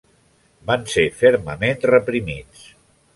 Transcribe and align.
Van 0.69 0.85
ser 0.93 1.03
fermament 1.19 1.85
reprimits. 1.91 2.65